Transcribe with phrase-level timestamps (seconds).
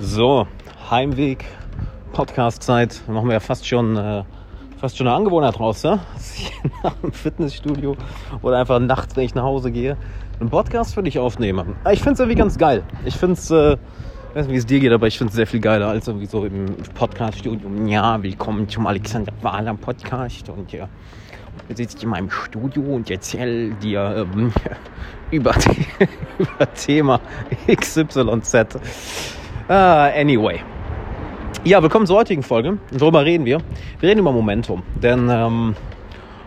[0.00, 0.46] So,
[0.90, 1.44] Heimweg,
[2.12, 3.02] Podcast-Zeit.
[3.08, 4.22] Machen wir ja fast schon, äh,
[4.80, 5.98] fast schon eine Angewohnheit raus, ja?
[6.14, 6.52] Dass ich
[6.84, 7.96] nach dem Fitnessstudio
[8.42, 9.96] oder einfach nachts, wenn ich nach Hause gehe,
[10.38, 11.66] einen Podcast für dich aufnehme.
[11.90, 12.84] Ich finde es irgendwie ganz geil.
[13.04, 15.34] Ich finde es, äh, ich weiß nicht, wie es dir geht, aber ich finde es
[15.34, 17.68] sehr viel geiler als irgendwie so im Podcast-Studio.
[17.86, 20.88] Ja, willkommen zum Alexander Wahler Podcast und ja.
[21.68, 24.52] Jetzt sitze ich in meinem Studio und erzähle dir ähm,
[25.32, 25.54] über,
[26.38, 27.20] über Thema
[27.66, 28.78] XYZ.
[29.68, 30.60] Uh, anyway.
[31.62, 32.78] Ja, willkommen zur heutigen Folge.
[32.90, 33.60] Worüber reden wir?
[34.00, 34.82] Wir reden über Momentum.
[35.02, 35.76] Denn ähm,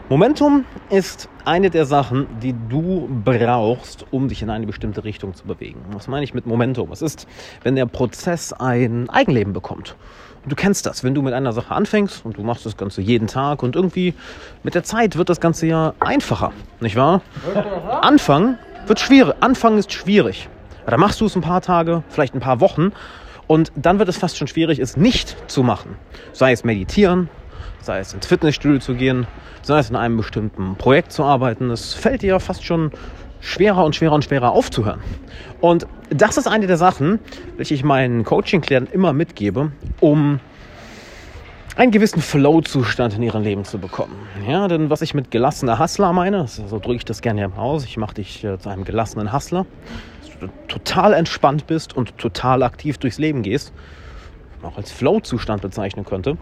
[0.10, 5.46] Momentum ist eine der Sachen, die du brauchst, um dich in eine bestimmte Richtung zu
[5.46, 5.82] bewegen.
[5.92, 6.92] Was meine ich mit Momentum?
[6.92, 7.28] Es ist,
[7.62, 9.96] wenn der Prozess ein Eigenleben bekommt.
[10.42, 13.02] Und du kennst das, wenn du mit einer Sache anfängst und du machst das Ganze
[13.04, 14.16] jeden Tag und irgendwie
[14.64, 17.22] mit der Zeit wird das Ganze ja einfacher, nicht wahr?
[18.02, 18.58] Anfangen
[18.88, 19.36] wird schwierig.
[19.42, 20.50] Anfangen ist schwierig.
[20.86, 22.92] Da machst du es ein paar Tage, vielleicht ein paar Wochen
[23.48, 25.96] und dann wird es fast schon schwierig, es nicht zu machen.
[26.34, 27.30] Sei es meditieren,
[27.82, 29.28] sei es ins Fitnessstudio zu gehen,
[29.62, 31.70] sei es in einem bestimmten Projekt zu arbeiten.
[31.70, 32.92] Es fällt dir fast schon
[33.42, 35.02] schwerer und schwerer und schwerer aufzuhören.
[35.60, 37.20] Und das ist eine der Sachen,
[37.58, 40.40] welche ich meinen Coaching-Klienten immer mitgebe, um
[41.76, 44.16] einen gewissen Flow-Zustand in ihrem Leben zu bekommen.
[44.48, 47.86] Ja, denn was ich mit gelassener Hustler meine, so drücke ich das gerne im Haus,
[47.86, 49.66] ich mache dich äh, zu einem gelassenen Hustler,
[50.68, 53.74] total entspannt bist und total aktiv durchs Leben gehst,
[54.64, 56.38] auch als Flow-Zustand bezeichnen könnte,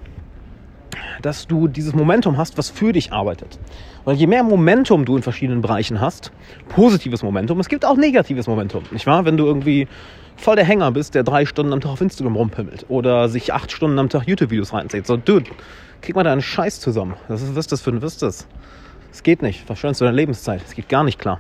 [1.22, 3.60] dass du dieses Momentum hast, was für dich arbeitet.
[4.06, 6.32] Weil je mehr Momentum du in verschiedenen Bereichen hast,
[6.70, 9.26] positives Momentum, es gibt auch negatives Momentum, nicht wahr?
[9.26, 9.88] Wenn du irgendwie
[10.36, 13.72] voll der Hänger bist, der drei Stunden am Tag auf Instagram rumpimmelt oder sich acht
[13.72, 15.06] Stunden am Tag YouTube-Videos reinzieht.
[15.06, 15.52] So, dude,
[16.02, 17.16] krieg mal deinen Scheiß zusammen.
[17.28, 18.48] Was ist, was ist das für ein, was ist das?
[19.12, 19.66] Es geht nicht.
[19.66, 20.62] Verschwendest du deine Lebenszeit.
[20.66, 21.40] Es geht gar nicht klar.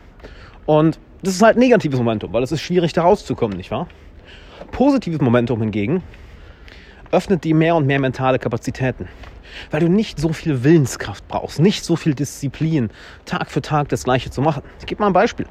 [0.65, 3.87] Und das ist halt negatives Momentum, weil es ist schwierig, da rauszukommen, nicht wahr?
[4.71, 6.03] Positives Momentum hingegen
[7.11, 9.07] öffnet dir mehr und mehr mentale Kapazitäten.
[9.71, 12.91] Weil du nicht so viel Willenskraft brauchst, nicht so viel Disziplin,
[13.25, 14.61] Tag für Tag das Gleiche zu machen.
[14.79, 15.47] Ich gebe mal ein Beispiel.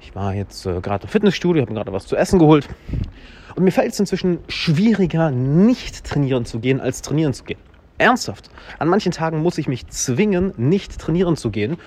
[0.00, 2.68] Ich war jetzt äh, gerade im Fitnessstudio, habe mir gerade was zu essen geholt.
[3.56, 7.58] Und mir fällt es inzwischen schwieriger, nicht trainieren zu gehen, als trainieren zu gehen.
[7.98, 8.50] Ernsthaft.
[8.78, 11.78] An manchen Tagen muss ich mich zwingen, nicht trainieren zu gehen,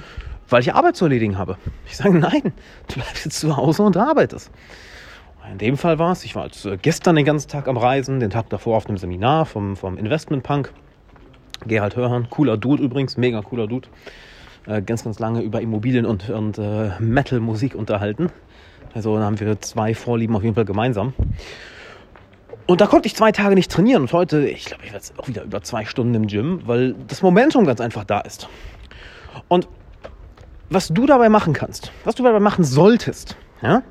[0.50, 1.58] weil ich Arbeit zu erledigen habe.
[1.86, 2.54] Ich sage, nein,
[2.88, 4.52] du bleibst jetzt zu Hause und arbeitest.
[5.52, 8.20] In dem Fall war es, ich war jetzt äh, gestern den ganzen Tag am Reisen,
[8.20, 10.72] den Tag davor auf einem Seminar vom, vom Investment Punk.
[11.66, 13.88] Gerhard Hörhan, cooler Dude übrigens, mega cooler Dude.
[14.68, 18.30] Äh, ganz, ganz lange über Immobilien und, und äh, Metal-Musik unterhalten.
[18.94, 21.14] Also da haben wir zwei Vorlieben auf jeden Fall gemeinsam.
[22.68, 24.04] Und da konnte ich zwei Tage nicht trainieren.
[24.04, 27.24] Und heute, ich glaube, ich werde auch wieder über zwei Stunden im Gym, weil das
[27.24, 28.48] Momentum ganz einfach da ist.
[29.48, 29.68] Und
[30.70, 33.84] was du dabei machen kannst, was du dabei machen solltest, ja,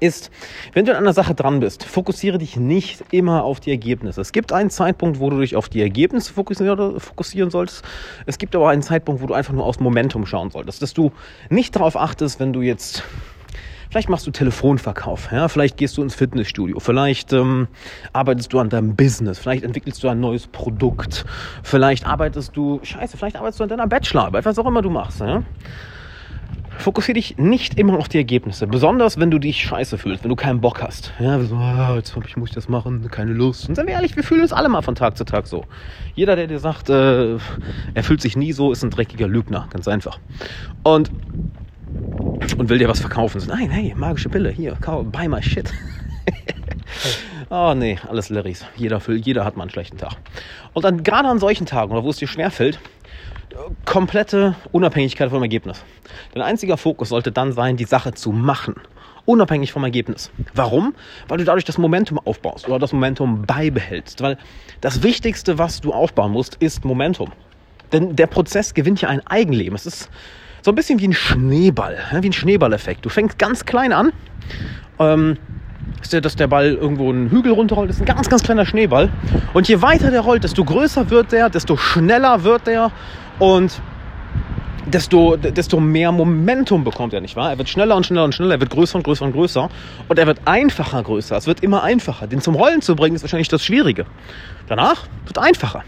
[0.00, 0.30] ist,
[0.72, 4.20] wenn du an einer Sache dran bist, fokussiere dich nicht immer auf die Ergebnisse.
[4.20, 7.84] Es gibt einen Zeitpunkt, wo du dich auf die Ergebnisse fokussieren solltest.
[8.26, 10.82] Es gibt aber einen Zeitpunkt, wo du einfach nur aufs Momentum schauen solltest.
[10.82, 11.12] Dass du
[11.50, 13.02] nicht darauf achtest, wenn du jetzt
[13.98, 15.48] Vielleicht machst du Telefonverkauf, ja?
[15.48, 17.66] vielleicht gehst du ins Fitnessstudio, vielleicht ähm,
[18.12, 21.24] arbeitest du an deinem Business, vielleicht entwickelst du ein neues Produkt,
[21.64, 25.18] vielleicht arbeitest du, scheiße, vielleicht arbeitest du an deiner Bachelorarbeit, was auch immer du machst.
[25.18, 25.42] Ja?
[26.78, 28.68] Fokussiere dich nicht immer auf die Ergebnisse.
[28.68, 31.12] Besonders, wenn du dich scheiße fühlst, wenn du keinen Bock hast.
[31.18, 33.68] Ja, so, ah, jetzt muss ich das machen, keine Lust.
[33.68, 35.64] Und seien wir ehrlich, wir fühlen uns alle mal von Tag zu Tag so.
[36.14, 37.34] Jeder, der dir sagt, äh,
[37.94, 39.66] er fühlt sich nie so, ist ein dreckiger Lügner.
[39.70, 40.20] Ganz einfach.
[40.84, 41.10] Und,
[42.56, 43.40] und will dir was verkaufen.
[43.40, 44.76] So, nein, hey, magische Pille, hier,
[45.12, 45.72] buy my shit.
[47.50, 48.64] oh nee, alles Larrys.
[48.76, 50.16] Jeder, jeder hat mal einen schlechten Tag.
[50.72, 52.78] Und dann gerade an solchen Tagen, oder wo es dir schwerfällt,
[53.84, 55.84] komplette Unabhängigkeit vom Ergebnis.
[56.34, 58.74] Dein einziger Fokus sollte dann sein, die Sache zu machen.
[59.24, 60.30] Unabhängig vom Ergebnis.
[60.54, 60.94] Warum?
[61.28, 64.22] Weil du dadurch das Momentum aufbaust oder das Momentum beibehältst.
[64.22, 64.38] Weil
[64.80, 67.32] das Wichtigste, was du aufbauen musst, ist Momentum.
[67.92, 69.74] Denn der Prozess gewinnt ja ein Eigenleben.
[69.74, 70.10] Es ist
[70.68, 73.02] so ein bisschen wie ein Schneeball, wie ein Schneeballeffekt.
[73.02, 74.12] Du fängst ganz klein an.
[74.98, 75.38] Ähm,
[76.10, 79.08] dass der Ball irgendwo einen Hügel runterrollt, das ist ein ganz, ganz kleiner Schneeball.
[79.54, 82.92] Und je weiter der rollt, desto größer wird der, desto schneller wird der
[83.38, 83.80] und
[84.84, 87.50] desto, desto mehr Momentum bekommt er, nicht wahr?
[87.50, 89.70] Er wird schneller und schneller und schneller, er wird größer und größer und größer
[90.08, 91.36] und er wird einfacher größer.
[91.36, 92.26] Es wird immer einfacher.
[92.26, 94.04] Den zum Rollen zu bringen ist wahrscheinlich das Schwierige.
[94.66, 95.82] Danach wird einfacher.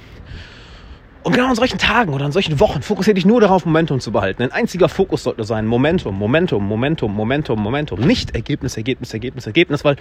[1.31, 4.11] Und genau an solchen Tagen oder an solchen Wochen fokussiere dich nur darauf, Momentum zu
[4.11, 4.43] behalten.
[4.43, 8.01] Ein einziger Fokus sollte sein, Momentum, Momentum, Momentum, Momentum, Momentum.
[8.01, 9.95] Nicht Ergebnis, Ergebnis, Ergebnis, Ergebnis, weil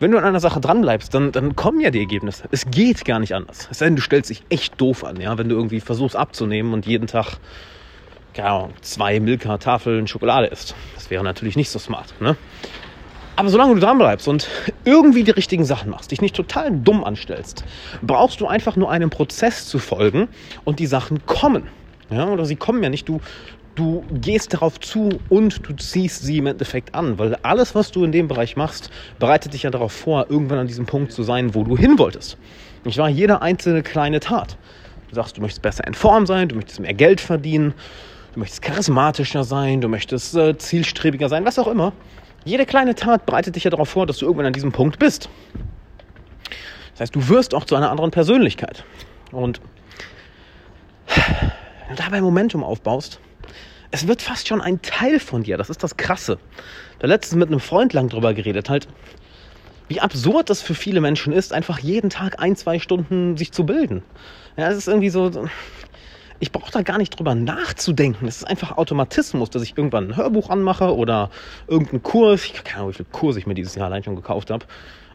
[0.00, 2.48] wenn du an einer Sache dranbleibst, dann, dann kommen ja die Ergebnisse.
[2.50, 3.68] Es geht gar nicht anders.
[3.70, 6.72] Es sei denn, du stellst dich echt doof an, ja, wenn du irgendwie versuchst abzunehmen
[6.72, 7.36] und jeden Tag
[8.36, 10.74] ja, zwei Milka-Tafeln Schokolade isst.
[10.96, 12.36] Das wäre natürlich nicht so smart, ne?
[13.36, 14.48] Aber solange du dran bleibst und
[14.84, 17.64] irgendwie die richtigen Sachen machst, dich nicht total dumm anstellst,
[18.02, 20.28] brauchst du einfach nur einem Prozess zu folgen
[20.64, 21.64] und die Sachen kommen.
[22.10, 23.08] Ja, oder sie kommen ja nicht.
[23.08, 23.20] Du,
[23.74, 28.04] du gehst darauf zu und du ziehst sie im Endeffekt an, weil alles, was du
[28.04, 31.54] in dem Bereich machst, bereitet dich ja darauf vor, irgendwann an diesem Punkt zu sein,
[31.54, 32.38] wo du hin wolltest.
[32.84, 34.56] Ich war jede einzelne kleine Tat.
[35.08, 37.74] Du sagst, du möchtest besser in Form sein, du möchtest mehr Geld verdienen,
[38.34, 41.92] du möchtest charismatischer sein, du möchtest äh, zielstrebiger sein, was auch immer.
[42.44, 45.28] Jede kleine Tat bereitet dich ja darauf vor, dass du irgendwann an diesem Punkt bist.
[46.92, 48.84] Das heißt, du wirst auch zu einer anderen Persönlichkeit.
[49.32, 49.60] Und
[51.88, 53.18] wenn du dabei Momentum aufbaust,
[53.90, 55.56] es wird fast schon ein Teil von dir.
[55.56, 56.38] Das ist das Krasse.
[56.98, 58.88] Da letztens mit einem Freund lang drüber geredet, halt,
[59.88, 63.64] wie absurd das für viele Menschen ist, einfach jeden Tag ein, zwei Stunden sich zu
[63.64, 64.02] bilden.
[64.56, 65.30] Ja, es ist irgendwie so,
[66.44, 68.26] ich brauche da gar nicht drüber nachzudenken.
[68.26, 71.30] Das ist einfach Automatismus, dass ich irgendwann ein Hörbuch anmache oder
[71.68, 74.50] irgendeinen Kurs, ich keine Ahnung, wie viele Kurse ich mir dieses Jahr allein schon gekauft
[74.50, 74.66] habe,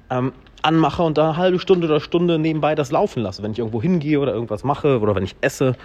[0.10, 0.34] ähm,
[0.64, 3.80] anmache und da eine halbe Stunde oder Stunde nebenbei das laufen lasse, wenn ich irgendwo
[3.80, 5.76] hingehe oder irgendwas mache oder wenn ich esse.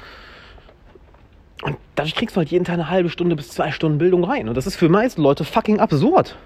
[1.63, 4.49] Und dadurch kriegst du halt jeden Tag eine halbe Stunde bis zwei Stunden Bildung rein.
[4.49, 6.37] Und das ist für meisten Leute fucking absurd.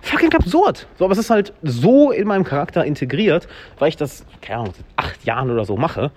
[0.00, 0.88] Fucking absurd.
[0.98, 3.46] So, aber es ist halt so in meinem Charakter integriert,
[3.78, 6.10] weil ich das, keine Ahnung, seit acht Jahren oder so mache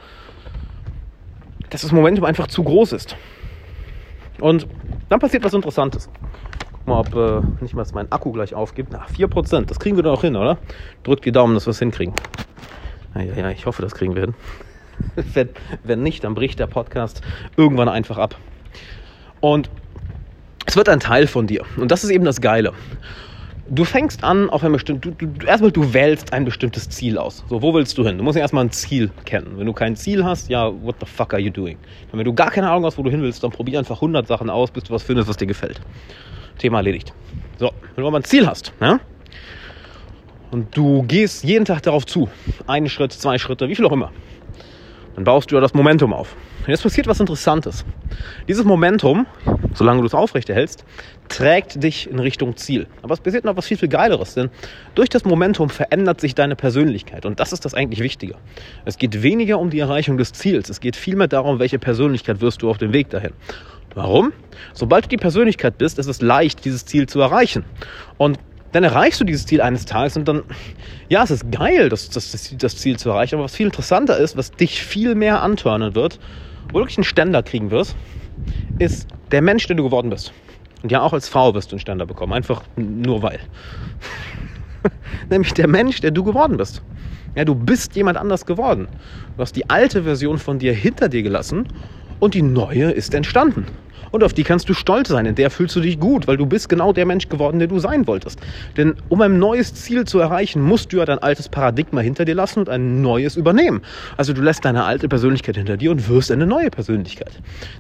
[1.72, 3.16] dass das Momentum einfach zu groß ist.
[4.40, 4.68] Und
[5.10, 6.10] dann passiert was Interessantes.
[6.72, 8.90] Guck mal, ob äh, nicht mal mein Akku gleich aufgibt.
[8.92, 10.58] Na, 4%, das kriegen wir doch hin, oder?
[11.04, 12.14] Drückt die Daumen, dass wir es hinkriegen.
[13.16, 14.34] Ja, ja, ja, ich hoffe, das kriegen wir hin.
[15.34, 15.50] wenn,
[15.84, 17.22] wenn nicht, dann bricht der Podcast
[17.58, 18.36] irgendwann einfach ab.
[19.40, 19.70] Und
[20.66, 21.64] es wird ein Teil von dir.
[21.78, 22.74] Und das ist eben das Geile
[23.72, 27.44] du fängst an auf ein bestimmtes, du, du, erstmal du wählst ein bestimmtes Ziel aus.
[27.50, 28.18] So, wo willst du hin?
[28.18, 29.54] Du musst ja erstmal ein Ziel kennen.
[29.58, 31.78] Wenn du kein Ziel hast, ja, what the fuck are you doing?
[32.12, 34.28] Und wenn du gar keine Ahnung hast, wo du hin willst, dann probier einfach 100
[34.28, 35.82] Sachen aus, bis du was findest, was dir gefällt.
[36.58, 37.14] Thema erledigt.
[37.58, 39.00] So, wenn du aber ein Ziel hast, ja,
[40.52, 42.30] und du gehst jeden Tag darauf zu,
[42.68, 44.12] einen Schritt, zwei Schritte, wie viel auch immer,
[45.16, 46.36] dann baust du ja das Momentum auf.
[46.60, 47.86] Und jetzt passiert was Interessantes.
[48.48, 49.26] Dieses Momentum,
[49.74, 50.86] solange du es aufrechterhältst,
[51.30, 52.88] trägt dich in Richtung Ziel.
[53.02, 54.50] Aber es passiert noch was viel, viel Geileres, denn
[54.96, 57.26] durch das Momentum verändert sich deine Persönlichkeit.
[57.26, 58.36] Und das ist das eigentlich Wichtige.
[58.86, 60.70] Es geht weniger um die Erreichung des Ziels.
[60.70, 63.32] Es geht vielmehr darum, welche Persönlichkeit wirst du auf dem Weg dahin.
[63.96, 64.32] Warum?
[64.74, 67.66] Sobald du die Persönlichkeit bist, ist es leicht, dieses Ziel zu erreichen.
[68.18, 68.40] Und
[68.72, 70.44] dann erreichst du dieses Ziel eines Tages und dann,
[71.10, 73.36] ja, es ist geil, das, das, das Ziel zu erreichen.
[73.36, 76.20] Aber was viel interessanter ist, was dich viel mehr antörnen wird,
[76.68, 77.96] wo du wirklich einen Ständer kriegen wirst,
[78.80, 80.34] ist der Mensch, der du geworden bist.
[80.84, 83.40] Und ja, auch als Frau wirst du einen Ständer bekommen, einfach nur weil.
[85.30, 86.82] Nämlich der Mensch, der du geworden bist.
[87.36, 88.88] Ja, du bist jemand anders geworden.
[89.36, 91.68] Du hast die alte Version von dir hinter dir gelassen
[92.22, 93.66] und die neue ist entstanden.
[94.12, 96.46] Und auf die kannst du stolz sein, in der fühlst du dich gut, weil du
[96.46, 98.40] bist genau der Mensch geworden, der du sein wolltest.
[98.78, 102.36] Denn um ein neues Ziel zu erreichen, musst du ja dein altes Paradigma hinter dir
[102.36, 103.82] lassen und ein neues übernehmen.
[104.18, 107.32] Also du lässt deine alte Persönlichkeit hinter dir und wirst eine neue Persönlichkeit.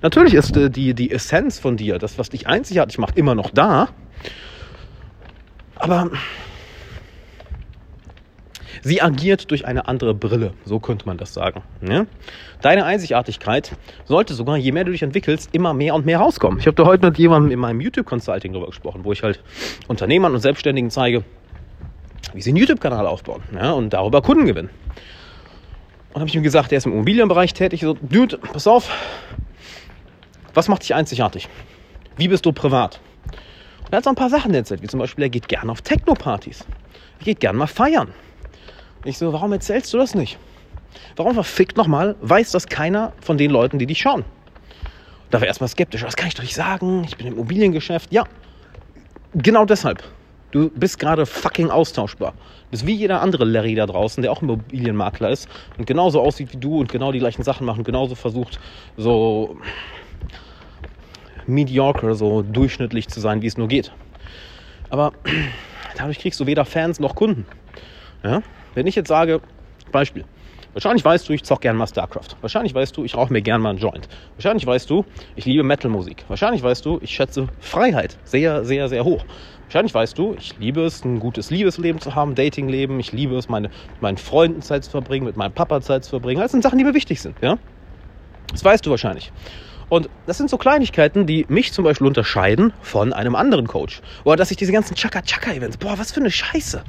[0.02, 3.52] Natürlich ist äh, die, die Essenz von dir, das, was dich einzigartig macht, immer noch
[3.52, 3.90] da.
[5.76, 6.10] Aber
[8.82, 11.62] Sie agiert durch eine andere Brille, so könnte man das sagen.
[11.82, 12.06] Ja?
[12.62, 13.72] Deine Einzigartigkeit
[14.06, 16.60] sollte sogar, je mehr du dich entwickelst, immer mehr und mehr rauskommen.
[16.60, 19.42] Ich habe da heute mit jemandem in meinem YouTube-Consulting darüber gesprochen, wo ich halt
[19.88, 21.24] Unternehmern und Selbstständigen zeige,
[22.34, 24.70] wie sie einen YouTube-Kanal aufbauen ja, und darüber Kunden gewinnen.
[26.14, 27.82] Und habe ich ihm gesagt, er ist im Immobilienbereich tätig.
[27.82, 28.90] So, Dude, pass auf,
[30.54, 31.48] was macht dich einzigartig?
[32.18, 33.00] Wie bist du privat?
[33.86, 35.82] Und er hat so ein paar Sachen erzählt, wie zum Beispiel, er geht gerne auf
[35.82, 36.66] Techno-Partys.
[37.20, 38.14] Er geht gerne mal feiern.
[39.04, 40.38] Ich so, warum erzählst du das nicht?
[41.16, 44.24] Warum verfickt nochmal weiß das keiner von den Leuten, die dich schauen?
[45.32, 46.02] Da war erstmal skeptisch.
[46.02, 47.04] Das kann ich doch nicht sagen.
[47.06, 48.12] Ich bin im Immobiliengeschäft.
[48.12, 48.26] Ja,
[49.34, 50.04] genau deshalb.
[50.52, 52.32] Du bist gerade fucking austauschbar.
[52.32, 56.52] Du bist wie jeder andere Larry da draußen, der auch Immobilienmakler ist und genauso aussieht
[56.52, 58.60] wie du und genau die gleichen Sachen macht und genauso versucht,
[58.98, 59.58] so
[61.48, 63.94] mediocre, so durchschnittlich zu sein, wie es nur geht.
[64.90, 65.14] Aber
[65.98, 67.46] dadurch kriegst du weder Fans noch Kunden.
[68.24, 68.44] Ja?
[68.74, 69.42] Wenn ich jetzt sage,
[69.92, 70.24] Beispiel,
[70.74, 72.38] wahrscheinlich weißt du, ich zock gern mal StarCraft.
[72.42, 74.08] Wahrscheinlich weißt du, ich rauche mir gern mal einen Joint.
[74.36, 76.24] Wahrscheinlich weißt du, ich liebe Metalmusik.
[76.28, 79.26] Wahrscheinlich weißt du, ich schätze Freiheit sehr, sehr, sehr hoch.
[79.66, 83.00] Wahrscheinlich weißt du, ich liebe es, ein gutes Liebesleben zu haben, Datingleben.
[83.00, 83.70] Ich liebe es, meine,
[84.02, 86.42] meinen Freunden Zeit zu verbringen, mit meinem Papa Zeit zu verbringen.
[86.42, 87.36] Das sind Sachen, die mir wichtig sind.
[87.42, 87.58] Ja?
[88.52, 89.32] Das weißt du wahrscheinlich.
[89.92, 94.00] Und das sind so Kleinigkeiten, die mich zum Beispiel unterscheiden von einem anderen Coach.
[94.24, 96.82] Oder dass ich diese ganzen Chaka-Chaka-Events, boah, was für eine Scheiße.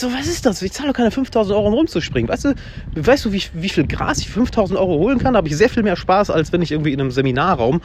[0.00, 0.62] Du, was ist das?
[0.62, 2.30] Ich zahle doch keine 5000 Euro, um rumzuspringen.
[2.30, 2.54] Weißt du,
[2.94, 5.34] weißt du wie, wie viel Gras ich 5000 Euro holen kann?
[5.34, 7.82] Da habe ich sehr viel mehr Spaß, als wenn ich irgendwie in einem Seminarraum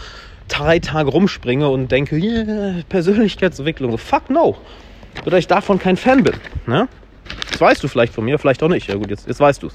[0.48, 3.98] drei Tage rumspringe und denke, yeah, Persönlichkeitsentwicklung.
[3.98, 4.56] Fuck no.
[5.26, 6.36] oder ich davon kein Fan bin.
[6.66, 6.88] Ne?
[7.52, 8.88] Das weißt du vielleicht von mir, vielleicht auch nicht.
[8.88, 9.74] Ja gut, jetzt, jetzt weißt du es.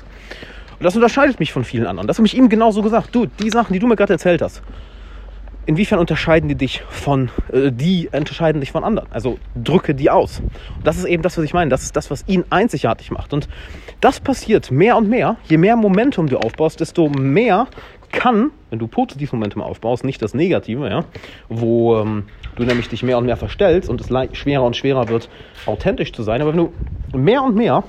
[0.80, 2.08] Und das unterscheidet mich von vielen anderen.
[2.08, 3.14] Das habe ich ihm genauso gesagt.
[3.14, 4.62] Du, die Sachen, die du mir gerade erzählt hast,
[5.66, 9.06] inwiefern unterscheiden die dich von, äh, die unterscheiden dich von anderen?
[9.12, 10.40] Also drücke die aus.
[10.40, 11.68] Und das ist eben das, was ich meine.
[11.68, 13.34] Das ist das, was ihn einzigartig macht.
[13.34, 13.46] Und
[14.00, 15.36] das passiert mehr und mehr.
[15.44, 17.66] Je mehr Momentum du aufbaust, desto mehr
[18.10, 21.04] kann, wenn du positiv Momentum aufbaust, nicht das Negative, ja,
[21.50, 22.24] wo ähm,
[22.56, 25.28] du nämlich dich mehr und mehr verstellst und es schwerer und schwerer wird,
[25.66, 26.40] authentisch zu sein.
[26.40, 26.72] Aber wenn du
[27.18, 27.84] mehr und mehr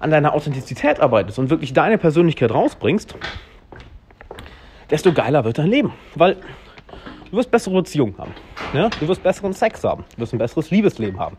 [0.00, 3.14] an deiner Authentizität arbeitest und wirklich deine Persönlichkeit rausbringst,
[4.90, 5.92] desto geiler wird dein Leben.
[6.14, 6.36] Weil
[7.30, 8.34] du wirst bessere Beziehungen haben.
[8.72, 8.88] Ja?
[8.98, 10.04] Du wirst besseren Sex haben.
[10.14, 11.36] Du wirst ein besseres Liebesleben haben.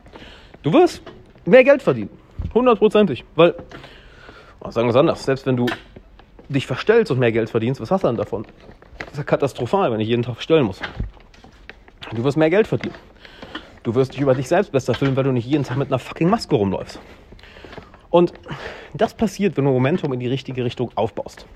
[0.63, 1.01] Du wirst
[1.45, 2.11] mehr Geld verdienen.
[2.53, 3.25] Hundertprozentig.
[3.35, 3.55] Weil,
[4.69, 5.65] sagen wir es anders, selbst wenn du
[6.49, 8.45] dich verstellst und mehr Geld verdienst, was hast du dann davon?
[8.99, 10.79] Das ist ja katastrophal, wenn ich jeden Tag verstellen muss.
[12.13, 12.95] Du wirst mehr Geld verdienen.
[13.83, 15.97] Du wirst dich über dich selbst besser fühlen, weil du nicht jeden Tag mit einer
[15.97, 16.99] fucking Maske rumläufst.
[18.11, 18.33] Und
[18.93, 21.47] das passiert, wenn du Momentum in die richtige Richtung aufbaust.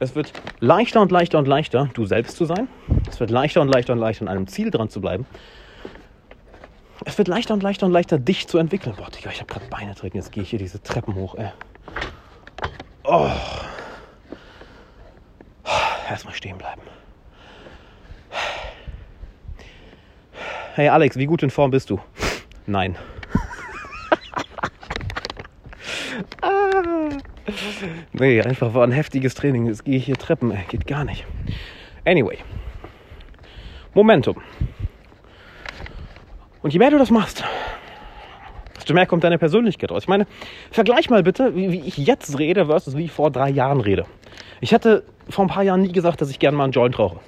[0.00, 2.68] Es wird leichter und leichter und leichter, du selbst zu sein.
[3.08, 5.26] Es wird leichter und leichter und leichter, an einem Ziel dran zu bleiben.
[7.04, 8.94] Es wird leichter und leichter und leichter, dich zu entwickeln.
[8.96, 10.10] Boah, Digga, ich habe gerade Beine drin.
[10.14, 11.50] Jetzt gehe ich hier diese Treppen hoch, ey.
[13.04, 13.30] Oh.
[16.08, 16.82] Erstmal stehen bleiben.
[20.74, 22.00] Hey Alex, wie gut in Form bist du?
[22.66, 22.96] Nein.
[28.12, 29.66] Nee, einfach war ein heftiges Training.
[29.66, 30.50] Jetzt gehe ich hier Treppen.
[30.50, 31.24] Ey, geht gar nicht.
[32.04, 32.38] Anyway.
[33.94, 34.36] Momentum.
[36.62, 37.42] Und je mehr du das machst,
[38.76, 40.02] desto mehr kommt deine Persönlichkeit raus.
[40.02, 40.26] Ich meine,
[40.70, 44.04] vergleich mal bitte, wie, wie ich jetzt rede versus wie ich vor drei Jahren rede.
[44.60, 47.20] Ich hatte vor ein paar Jahren nie gesagt, dass ich gerne mal einen Joint rauche.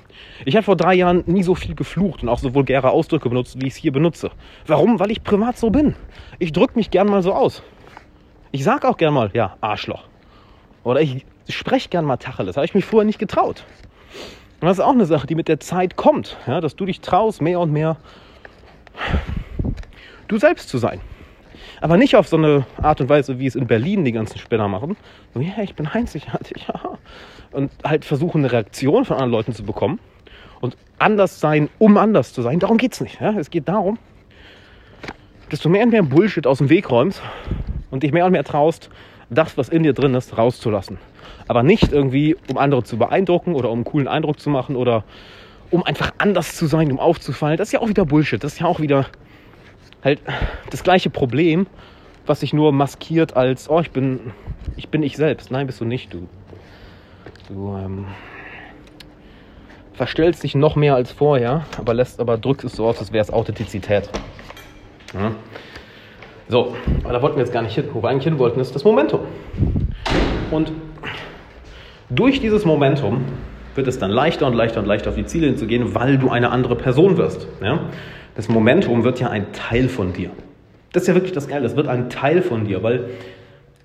[0.45, 3.61] Ich habe vor drei Jahren nie so viel geflucht und auch so vulgäre Ausdrücke benutzt,
[3.61, 4.31] wie ich es hier benutze.
[4.67, 5.00] Warum?
[5.00, 5.95] Weil ich privat so bin.
[6.38, 7.62] Ich drücke mich gern mal so aus.
[8.54, 10.04] Ich sage auch gern mal, ja, Arschloch.
[10.85, 12.56] Oder ich spreche gern mal Tacheles.
[12.56, 13.64] Habe ich mich vorher nicht getraut.
[14.61, 16.37] Und das ist auch eine Sache, die mit der Zeit kommt.
[16.47, 17.97] Ja, dass du dich traust, mehr und mehr
[20.28, 21.00] du selbst zu sein.
[21.80, 24.68] Aber nicht auf so eine Art und Weise, wie es in Berlin die ganzen Spinner
[24.68, 24.97] machen.
[25.32, 26.99] So, ja, ich bin einzigartig, ja.
[27.52, 29.99] Und halt versuchen, eine Reaktion von anderen Leuten zu bekommen.
[30.61, 32.59] Und anders sein, um anders zu sein.
[32.61, 33.18] Darum geht es nicht.
[33.21, 33.32] Ja?
[33.32, 33.99] Es geht darum,
[35.49, 37.23] dass du mehr und mehr Bullshit aus dem Weg räumst
[37.92, 38.90] und dich mehr und mehr traust,
[39.30, 40.99] das, was in dir drin ist, rauszulassen.
[41.46, 45.04] Aber nicht irgendwie, um andere zu beeindrucken oder um einen coolen Eindruck zu machen oder
[45.70, 47.56] um einfach anders zu sein, um aufzufallen.
[47.56, 48.42] Das ist ja auch wieder Bullshit.
[48.42, 49.06] Das ist ja auch wieder
[50.02, 50.20] halt
[50.70, 51.66] das gleiche Problem,
[52.26, 54.32] was sich nur maskiert als, oh, ich bin,
[54.76, 55.50] ich bin ich selbst.
[55.50, 56.12] Nein, bist du nicht.
[56.12, 56.28] Du,
[57.49, 58.06] du ähm,
[59.94, 63.22] verstellst dich noch mehr als vorher, aber lässt, aber drückst es so aus, als wäre
[63.22, 64.08] es Authentizität.
[65.14, 65.32] Ja?
[66.49, 67.84] So, aber da wollten wir jetzt gar nicht hin.
[67.92, 69.20] Wo wir eigentlich hin wollten, ist das Momentum.
[70.50, 70.72] Und
[72.11, 73.25] durch dieses Momentum
[73.75, 76.50] wird es dann leichter und leichter und leichter auf die Ziele hinzugehen, weil du eine
[76.50, 77.46] andere Person wirst.
[77.62, 77.80] Ja?
[78.34, 80.30] Das Momentum wird ja ein Teil von dir.
[80.92, 81.66] Das ist ja wirklich das Geile.
[81.66, 83.11] Es wird ein Teil von dir, weil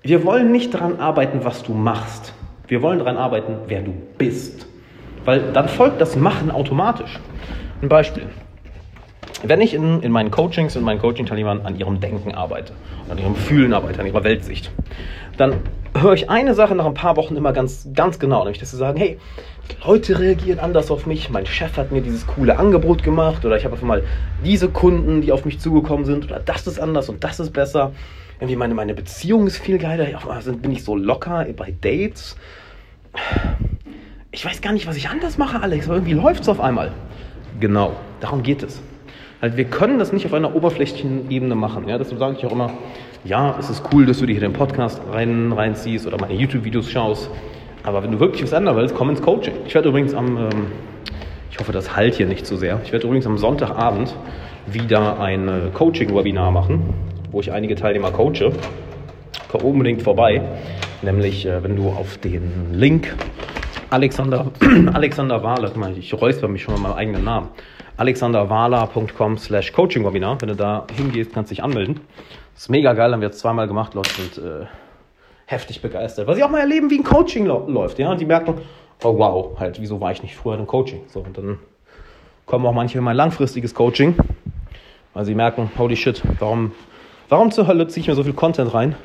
[0.02, 2.34] wir wollen nicht daran arbeiten, was du machst.
[2.66, 4.66] Wir wollen daran arbeiten, wer du bist.
[5.24, 7.18] Weil dann folgt das Machen automatisch.
[7.80, 8.24] Ein Beispiel.
[9.42, 12.72] Wenn ich in, in meinen Coachings, in meinen Coaching-Teilnehmern an ihrem Denken arbeite,
[13.08, 14.70] an ihrem Fühlen arbeite, an ihrer Weltsicht,
[15.36, 15.54] dann
[15.96, 18.76] höre ich eine Sache nach ein paar Wochen immer ganz, ganz genau, nämlich dass sie
[18.76, 19.18] sagen, hey,
[19.84, 23.64] Leute reagieren anders auf mich, mein Chef hat mir dieses coole Angebot gemacht oder ich
[23.64, 24.02] habe einfach mal
[24.44, 27.92] diese Kunden, die auf mich zugekommen sind oder das ist anders und das ist besser.
[28.40, 32.36] Irgendwie meine, meine Beziehung ist viel geiler, auf einmal bin ich so locker bei Dates.
[34.30, 36.92] Ich weiß gar nicht, was ich anders mache, Alex, aber irgendwie läuft es auf einmal.
[37.60, 38.80] Genau, darum geht es.
[39.40, 41.88] Halt, wir können das nicht auf einer oberflächlichen Ebene machen.
[41.88, 41.96] Ja?
[41.96, 42.72] Deshalb sage ich auch immer,
[43.22, 46.90] ja, es ist cool, dass du dir hier den Podcast rein, reinziehst oder meine YouTube-Videos
[46.90, 47.30] schaust.
[47.84, 49.54] Aber wenn du wirklich was ändern willst, komm ins Coaching.
[49.64, 50.66] Ich werde übrigens am, ähm,
[51.52, 52.80] ich hoffe, das halt hier nicht zu so sehr.
[52.84, 54.12] Ich werde übrigens am Sonntagabend
[54.66, 56.92] wieder ein äh, Coaching-Webinar machen,
[57.30, 58.52] wo ich einige Teilnehmer coache.
[59.52, 60.42] Komm unbedingt vorbei.
[61.02, 63.14] Nämlich, äh, wenn du auf den Link
[63.90, 64.50] Alexander,
[64.92, 67.50] Alexander Wahler, ich räusper mich schon mal meinem eigenen Namen
[67.98, 70.40] alexanderwala.com slash coaching-webinar.
[70.40, 72.00] Wenn du da hingehst, kannst du dich anmelden.
[72.54, 73.94] Das ist mega geil, haben wir jetzt zweimal gemacht.
[73.94, 74.66] Leute sind äh,
[75.46, 77.98] heftig begeistert, weil sie auch mal erleben, wie ein Coaching läuft.
[77.98, 78.10] Ja?
[78.10, 78.54] Und die merken,
[79.02, 81.02] oh wow, halt, wieso war ich nicht früher im Coaching?
[81.08, 81.58] So, und dann
[82.46, 84.16] kommen auch manche in mein langfristiges Coaching,
[85.12, 86.72] weil sie merken, holy shit, warum,
[87.28, 88.96] warum zur Hölle ziehe ich mir so viel Content rein,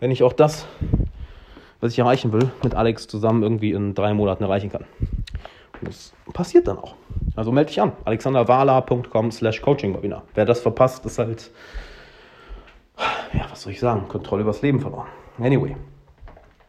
[0.00, 0.66] wenn ich auch das,
[1.80, 4.84] was ich erreichen will, mit Alex zusammen irgendwie in drei Monaten erreichen kann.
[5.80, 6.94] Und das passiert dann auch.
[7.36, 7.92] Also melde dich an.
[8.04, 10.22] alexanderwala.com slash coaching-webinar.
[10.34, 11.50] Wer das verpasst, ist halt
[13.32, 15.08] ja, was soll ich sagen, Kontrolle übers Leben verloren.
[15.38, 15.76] Anyway.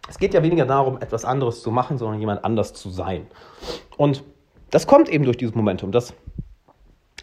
[0.07, 3.27] Es geht ja weniger darum, etwas anderes zu machen, sondern jemand anders zu sein.
[3.97, 4.23] Und
[4.69, 6.13] das kommt eben durch dieses Momentum, dass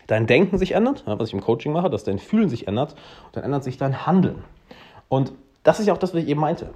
[0.09, 2.95] dein Denken sich ändert, was ich im Coaching mache, dass dein Fühlen sich ändert
[3.27, 4.43] und dann ändert sich dein Handeln.
[5.09, 5.33] Und
[5.63, 6.71] das ist ja auch das, was ich eben meinte.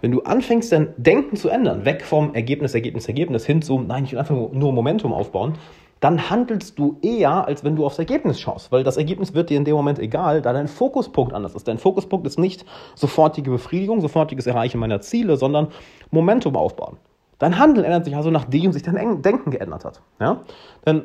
[0.00, 4.04] Wenn du anfängst, dein Denken zu ändern, weg vom Ergebnis, Ergebnis, Ergebnis hin zu, nein,
[4.04, 5.54] ich will einfach nur Momentum aufbauen,
[6.00, 9.58] dann handelst du eher, als wenn du aufs Ergebnis schaust, weil das Ergebnis wird dir
[9.58, 11.68] in dem Moment egal, da dein Fokuspunkt anders ist.
[11.68, 12.64] Dein Fokuspunkt ist nicht
[12.94, 15.68] sofortige Befriedigung, sofortiges Erreichen meiner Ziele, sondern
[16.10, 16.96] Momentum aufbauen.
[17.38, 20.00] Dein Handeln ändert sich also, nachdem sich dein Denken geändert hat.
[20.18, 20.40] Ja?
[20.86, 21.04] Denn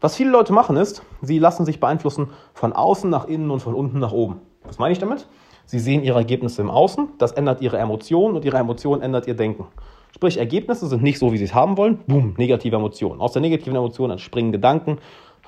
[0.00, 3.74] was viele Leute machen ist, sie lassen sich beeinflussen von außen nach innen und von
[3.74, 4.40] unten nach oben.
[4.64, 5.28] Was meine ich damit?
[5.66, 9.34] Sie sehen ihre Ergebnisse im Außen, das ändert ihre Emotionen und ihre Emotionen ändert ihr
[9.34, 9.66] Denken.
[10.14, 11.98] Sprich, Ergebnisse sind nicht so, wie sie es haben wollen.
[12.06, 13.20] Boom, negative Emotionen.
[13.20, 14.98] Aus der negativen Emotion entspringen Gedanken.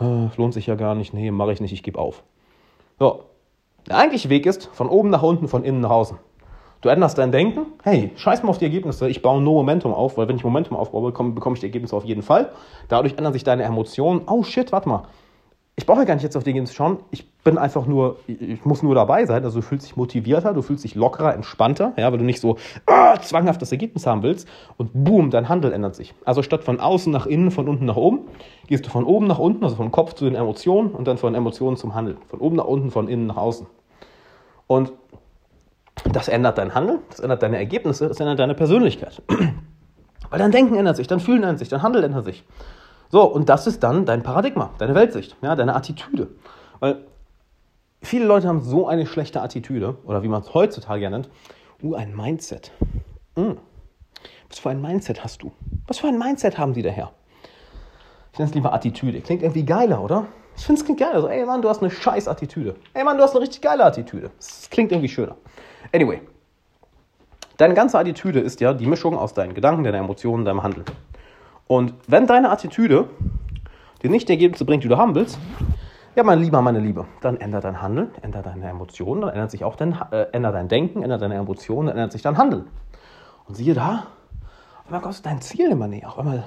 [0.00, 1.12] Äh, lohnt sich ja gar nicht.
[1.12, 2.22] Nee, mache ich nicht, ich gebe auf.
[2.98, 3.24] So.
[3.86, 6.16] Der eigentliche Weg ist von oben nach unten, von innen nach außen.
[6.80, 7.66] Du änderst dein Denken.
[7.82, 9.08] Hey, scheiß mal auf die Ergebnisse.
[9.10, 11.94] Ich baue nur Momentum auf, weil wenn ich Momentum aufbaue, bekomme, bekomme ich die Ergebnisse
[11.94, 12.50] auf jeden Fall.
[12.88, 14.22] Dadurch ändern sich deine Emotionen.
[14.26, 15.02] Oh shit, warte mal
[15.76, 16.98] ich brauche ja gar nicht jetzt auf die Ergebnisse schauen.
[17.10, 19.42] Ich bin einfach nur, ich muss nur dabei sein.
[19.42, 22.58] Also du fühlst dich motivierter, du fühlst dich lockerer, entspannter, ja, weil du nicht so
[22.86, 24.46] ah, zwanghaft das Ergebnis haben willst.
[24.76, 26.14] Und boom, dein Handel ändert sich.
[26.24, 28.20] Also statt von außen nach innen, von unten nach oben,
[28.68, 31.34] gehst du von oben nach unten, also vom Kopf zu den Emotionen und dann von
[31.34, 32.18] Emotionen zum Handel.
[32.28, 33.66] Von oben nach unten, von innen nach außen.
[34.68, 34.92] Und
[36.12, 39.22] das ändert dein Handeln, das ändert deine Ergebnisse, das ändert deine Persönlichkeit.
[40.30, 42.44] Weil dein Denken ändert sich, dein Fühlen ändert sich, dein Handel ändert sich.
[43.14, 46.30] So, und das ist dann dein Paradigma, deine Weltsicht, ja, deine Attitüde.
[46.80, 47.04] Weil
[48.02, 51.28] viele Leute haben so eine schlechte Attitüde, oder wie man es heutzutage ja nennt,
[51.80, 52.72] uh, ein Mindset.
[53.36, 53.58] Hm.
[54.48, 55.52] Was für ein Mindset hast du?
[55.86, 57.12] Was für ein Mindset haben die daher?
[58.32, 59.20] Ich nenne es lieber Attitüde.
[59.20, 60.26] Klingt irgendwie geiler, oder?
[60.56, 61.14] Ich finde es klingt geiler.
[61.14, 62.74] Also, ey Mann, du hast eine scheiß Attitüde.
[62.94, 64.32] Ey Mann, du hast eine richtig geile Attitüde.
[64.38, 65.36] Das klingt irgendwie schöner.
[65.92, 66.20] Anyway.
[67.58, 70.84] Deine ganze Attitüde ist ja die Mischung aus deinen Gedanken, deinen Emotionen, deinem Handeln.
[71.66, 73.08] Und wenn deine Attitüde
[74.02, 75.38] dir nicht die Ergebnisse bringt, die du haben willst,
[76.16, 79.64] ja, mein Lieber, meine Liebe, dann ändert dein Handeln, ändert deine Emotionen, dann ändert sich
[79.64, 82.66] auch dein, äh, ändert dein Denken, ändert deine Emotionen, dann ändert sich dein Handeln.
[83.48, 84.06] Und siehe da,
[84.78, 86.08] auf einmal kommst du dein Ziel immer näher.
[86.08, 86.44] Auf einmal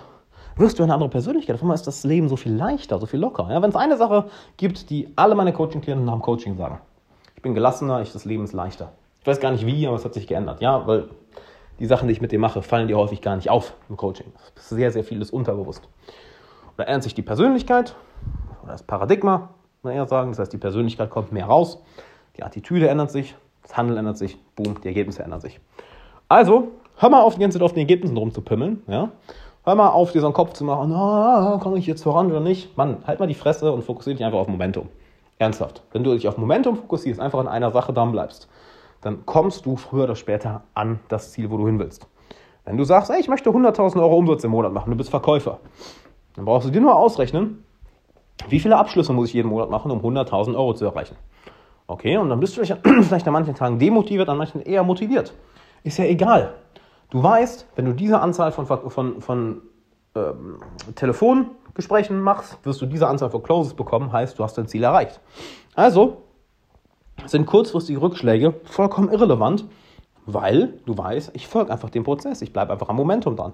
[0.56, 1.56] wirst du eine andere Persönlichkeit.
[1.56, 3.48] Auf einmal ist das Leben so viel leichter, so viel locker.
[3.50, 6.80] Ja, Wenn es eine Sache gibt, die alle meine Coaching-Klienten nach dem Coaching sagen,
[7.36, 8.94] ich bin gelassener, ich, das Leben ist leichter.
[9.22, 10.62] Ich weiß gar nicht wie, aber es hat sich geändert.
[10.62, 11.10] Ja, weil
[11.80, 14.32] die Sachen, die ich mit dir mache, fallen dir häufig gar nicht auf im Coaching.
[14.56, 15.88] Sehr, sehr viel ist unterbewusst.
[16.78, 17.96] da ändert sich die Persönlichkeit
[18.64, 19.50] oder das Paradigma,
[19.84, 20.32] man eher sagen.
[20.32, 21.82] Das heißt, die Persönlichkeit kommt mehr raus,
[22.36, 25.60] die Attitüde ändert sich, das Handeln ändert sich, boom, die Ergebnisse ändern sich.
[26.30, 28.84] Also, hör mal auf, die ganze Zeit auf den Ergebnissen rumzupimmeln.
[28.88, 29.12] Ja?
[29.64, 32.40] Hör mal auf, dir so einen Kopf zu machen, ah, komme ich jetzt voran oder
[32.40, 32.78] nicht?
[32.78, 34.90] Mann, halt mal die Fresse und fokussiere dich einfach auf Momentum.
[35.40, 35.84] Ernsthaft.
[35.92, 38.48] Wenn du dich auf Momentum fokussierst, einfach an einer Sache dran bleibst,
[39.02, 42.08] dann kommst du früher oder später an das Ziel, wo du hin willst.
[42.66, 45.60] Wenn du sagst, ey, ich möchte 100.000 Euro Umsatz im Monat machen, du bist Verkäufer,
[46.36, 47.64] dann brauchst du dir nur ausrechnen,
[48.50, 51.16] wie viele Abschlüsse muss ich jeden Monat machen, um 100.000 Euro zu erreichen.
[51.88, 52.62] Okay, und dann bist du
[53.04, 55.34] vielleicht an manchen Tagen demotiviert, an manchen eher motiviert.
[55.84, 56.56] Ist ja egal.
[57.10, 59.62] Du weißt, wenn du diese Anzahl von, von, von
[60.16, 60.60] ähm,
[60.96, 65.22] Telefongesprächen machst, wirst du diese Anzahl von Closes bekommen, heißt, du hast dein Ziel erreicht.
[65.74, 66.24] Also
[67.26, 69.66] sind kurzfristige Rückschläge vollkommen irrelevant,
[70.26, 73.54] weil du weißt, ich folge einfach dem Prozess, ich bleibe einfach am Momentum dran.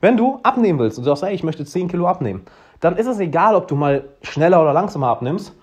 [0.00, 2.44] Wenn du abnehmen willst und sagst, hey, ich möchte 10 Kilo abnehmen,
[2.80, 5.54] dann ist es egal, ob du mal schneller oder langsamer abnimmst.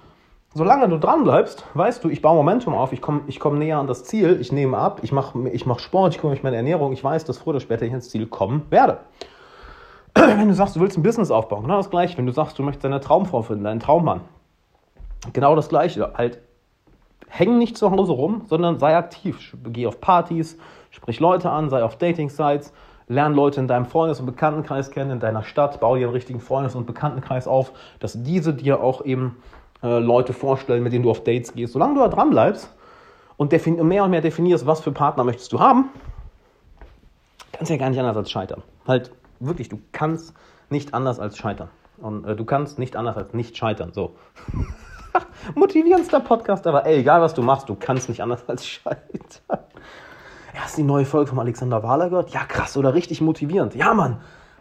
[0.54, 3.78] Solange du dran bleibst, weißt du, ich baue Momentum auf, ich komme ich komm näher
[3.78, 6.48] an das Ziel, ich nehme ab, ich mache ich mach Sport, ich kümmere mich um
[6.48, 9.00] meine Ernährung, ich weiß, dass früher oder später ich ins Ziel kommen werde.
[10.16, 12.18] Wenn du sagst, du willst ein Business aufbauen, genau das gleiche.
[12.18, 14.22] Wenn du sagst, du möchtest deine Traumfrau finden, deinen Traummann,
[15.34, 16.12] genau das gleiche.
[16.16, 16.40] Halt
[17.30, 19.56] häng nicht zu Hause rum, sondern sei aktiv.
[19.64, 20.58] Geh auf Partys,
[20.92, 22.74] sprich Leute an, sei auf Dating-Sites,
[23.08, 26.40] lern Leute in deinem Freundes- und Bekanntenkreis kennen, in deiner Stadt, bau dir einen richtigen
[26.40, 29.38] Freundes- und Bekanntenkreis auf, dass diese dir auch eben
[29.84, 31.74] äh, Leute vorstellen, mit denen du auf Dates gehst.
[31.74, 32.74] Solange du da dran bleibst
[33.38, 33.52] und
[33.84, 35.90] mehr und mehr definierst, was für Partner möchtest du haben,
[37.52, 38.62] kannst du ja gar nicht anders als scheitern.
[38.88, 40.34] Halt wirklich, du kannst
[40.70, 41.70] nicht anders als scheitern.
[41.98, 43.92] Und äh, du kannst nicht anders als nicht scheitern.
[43.94, 44.16] So.
[45.56, 49.60] Motivierendster Podcast, aber ey, egal was du machst, du kannst nicht anders als scheitern.
[50.56, 52.32] Hast du die neue Folge von Alexander Wahler gehört?
[52.32, 53.76] Ja, krass, oder richtig motivierend.
[53.76, 54.18] Ja, Mann.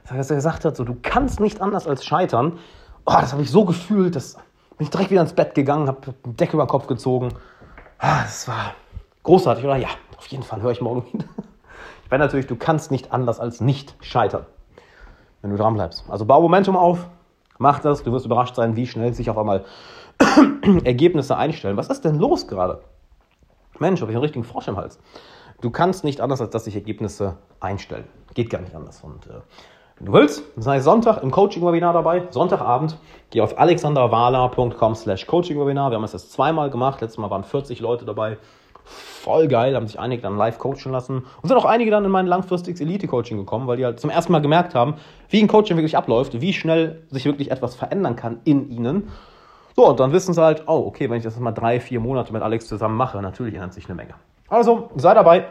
[0.08, 2.58] Was er gesagt hat, so, du kannst nicht anders als scheitern.
[3.04, 4.38] Oh, das habe ich so gefühlt, dass
[4.78, 7.34] bin ich direkt wieder ins Bett gegangen, habe die Decke über den Kopf gezogen.
[7.98, 8.74] Ah, das war
[9.24, 9.76] großartig, oder?
[9.76, 11.26] Ja, auf jeden Fall höre ich morgen wieder.
[12.04, 14.46] Ich meine natürlich, du kannst nicht anders als nicht scheitern,
[15.42, 16.04] wenn du dran bleibst.
[16.08, 17.08] Also bau Momentum auf,
[17.58, 19.64] mach das, du wirst überrascht sein, wie schnell sich auf einmal
[20.84, 21.76] Ergebnisse einstellen.
[21.76, 22.80] Was ist denn los gerade?
[23.78, 24.98] Mensch, habe ich einen richtigen Frosch im Hals.
[25.60, 28.04] Du kannst nicht anders, als dass sich Ergebnisse einstellen.
[28.34, 29.02] Geht gar nicht anders.
[29.02, 29.40] Und äh,
[29.98, 32.28] wenn du willst, sei Sonntag im Coaching-Webinar dabei.
[32.30, 32.96] Sonntagabend,
[33.30, 35.90] geh auf alexanderwala.com slash Coaching-Webinar.
[35.90, 37.00] Wir haben es jetzt zweimal gemacht.
[37.00, 38.38] Letztes Mal waren 40 Leute dabei.
[38.84, 41.26] Voll geil, haben sich einige dann live coachen lassen.
[41.42, 44.32] Und sind auch einige dann in mein langfristiges Elite-Coaching gekommen, weil die halt zum ersten
[44.32, 44.94] Mal gemerkt haben,
[45.28, 49.08] wie ein Coaching wirklich abläuft, wie schnell sich wirklich etwas verändern kann in ihnen.
[49.78, 52.32] So, und dann wissen sie halt, oh, okay, wenn ich das mal drei, vier Monate
[52.32, 54.14] mit Alex zusammen mache, natürlich ändert sich eine Menge.
[54.48, 55.46] Also, sei dabei.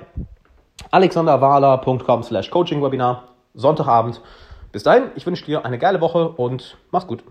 [0.91, 3.23] alexanderwahler.com slash Coaching-Webinar.
[3.53, 4.21] Sonntagabend.
[4.73, 7.23] Bis dahin, ich wünsche dir eine geile Woche und mach's gut.